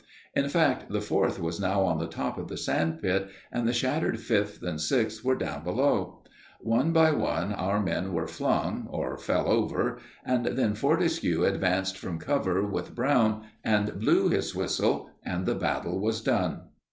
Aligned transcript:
In 0.33 0.49
fact, 0.49 0.91
the 0.91 0.99
Fourth 0.99 1.39
was 1.39 1.59
now 1.59 1.83
on 1.83 1.99
the 1.99 2.07
top 2.07 2.39
of 2.39 2.47
the 2.47 2.57
sand 2.57 3.03
pit 3.03 3.29
and 3.51 3.67
the 3.67 3.71
shattered 3.71 4.19
Fifth 4.19 4.63
and 4.63 4.81
Sixth 4.81 5.23
were 5.23 5.35
down 5.35 5.63
below. 5.63 6.23
One 6.59 6.91
by 6.91 7.11
one 7.11 7.53
our 7.53 7.79
men 7.79 8.11
were 8.11 8.25
flung, 8.25 8.87
or 8.89 9.15
fell, 9.15 9.47
over, 9.47 9.99
and 10.25 10.43
then 10.47 10.73
Fortescue 10.73 11.43
advanced 11.45 11.99
from 11.99 12.17
cover 12.17 12.63
with 12.65 12.95
Brown 12.95 13.43
and 13.63 13.99
blew 13.99 14.29
his 14.29 14.55
whistle, 14.55 15.11
and 15.23 15.45
the 15.45 15.53
battle 15.53 15.99
was 15.99 16.21
done. 16.21 16.61